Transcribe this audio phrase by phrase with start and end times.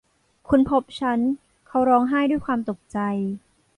[0.49, 1.19] คุณพบฉัน!
[1.67, 2.97] เขาร้องไห้ด้วยความตกใจ